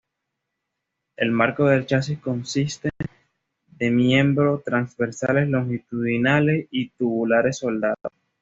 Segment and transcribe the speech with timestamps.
[1.15, 2.89] El marco del chasis consiste
[3.67, 7.99] de miembros transversales longitudinales y tubulares soldados.